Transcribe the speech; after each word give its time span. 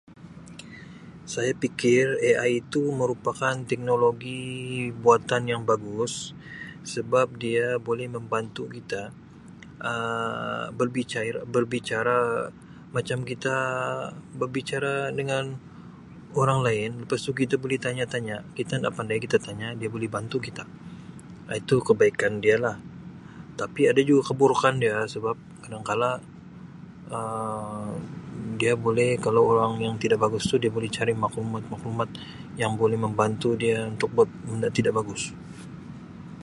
Saya 1.33 1.53
pikir 1.63 2.03
AI 2.31 2.53
tu 2.73 2.81
merupakan 3.01 3.55
teknologi 3.69 4.41
buatan 5.03 5.41
yang 5.51 5.61
bagus 5.71 6.13
sebab 6.93 7.27
dia 7.43 7.65
boleh 7.87 8.07
membantu 8.15 8.63
kita 8.75 9.01
Um 9.91 10.65
berbicara 11.55 12.19
macam 12.95 13.17
kita 13.29 13.55
berbicara 14.41 14.93
dengan 15.19 15.43
orang 16.41 16.59
lain 16.67 16.91
lepas 17.01 17.19
tu 17.25 17.31
kita 17.41 17.55
pegi 17.61 17.77
tanya-tanya, 17.85 18.37
kita 18.57 18.71
inda 18.79 18.91
pandai, 18.97 19.17
kita 19.25 19.37
tanya 19.47 19.67
dia 19.79 19.89
boleh 19.95 20.09
bantu 20.17 20.37
kita. 20.47 20.63
Um 21.49 21.53
itu 21.61 21.75
kebaikan 21.87 22.33
dia 22.43 22.55
lah, 22.65 22.75
tapi 23.61 23.81
ada 23.91 24.01
juga 24.09 24.21
keburukan 24.33 24.73
dia 24.83 24.95
sebab 25.13 25.35
kadangkala 25.61 26.11
Um 27.17 27.93
dia 28.61 28.73
boleh 28.85 29.11
kalau 29.25 29.41
orang 29.57 29.73
yang 29.85 29.95
tidak 30.03 30.19
bagus 30.25 30.43
tu 30.51 30.55
dia 30.63 30.69
boleh 30.77 30.85
cari 30.97 31.13
maklumat-maklumat 31.23 32.09
yang 32.61 32.71
boleh 32.81 32.93
membantu 33.05 33.47
untuk 33.93 34.09
buat 34.15 34.29
benda 34.47 34.69
tidak 34.77 34.93
bagus. 34.99 35.23